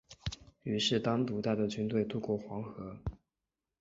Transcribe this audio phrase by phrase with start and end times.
[0.63, 2.97] 于是单独带着军队渡过黄河。